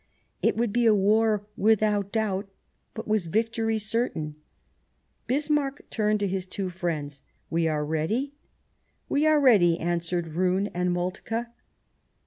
It 0.41 0.57
would 0.57 0.73
be 0.73 0.89
war 0.89 1.45
without 1.55 2.11
doubt, 2.11 2.49
but 2.95 3.07
was 3.07 3.27
victory 3.27 3.77
certain? 3.77 4.33
Bismarck 5.27 5.87
turned 5.91 6.21
to 6.21 6.27
his 6.27 6.47
two 6.47 6.71
friends:" 6.71 7.21
We 7.51 7.67
are 7.67 7.85
ready?"" 7.85 8.33
We 9.09 9.27
are 9.27 9.39
ready," 9.39 9.77
answered 9.79 10.29
Roon 10.29 10.69
and 10.73 10.91
Moltke. 10.91 11.45